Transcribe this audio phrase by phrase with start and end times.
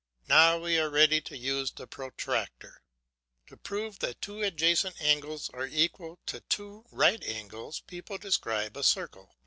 [0.27, 2.81] Now we are ready to use the protractor.
[3.45, 8.81] To prove that two adjacent angles are equal to two right angles people describe a
[8.83, 9.35] circle.